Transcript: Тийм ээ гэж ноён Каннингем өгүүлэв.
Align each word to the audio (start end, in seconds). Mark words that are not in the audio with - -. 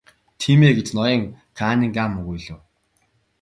Тийм 0.41 0.59
ээ 0.67 0.71
гэж 0.77 0.87
ноён 0.97 1.21
Каннингем 1.57 2.11
өгүүлэв. 2.19 2.59